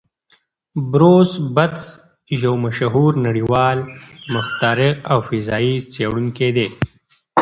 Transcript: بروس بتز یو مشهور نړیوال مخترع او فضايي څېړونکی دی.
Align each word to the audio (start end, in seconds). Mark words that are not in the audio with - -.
بروس 0.91 1.31
بتز 1.55 1.83
یو 2.43 2.53
مشهور 2.65 3.11
نړیوال 3.27 3.77
مخترع 4.33 4.91
او 5.11 5.19
فضايي 5.29 5.75
څېړونکی 5.93 6.49
دی. 6.55 6.67